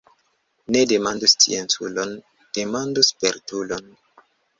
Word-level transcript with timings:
Ne 0.75 0.79
demandu 0.91 1.27
scienculon, 1.33 2.15
demandu 2.59 3.05
spertulon. 3.09 3.93